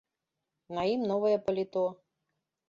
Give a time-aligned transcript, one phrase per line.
[0.77, 1.85] На ім новае паліто.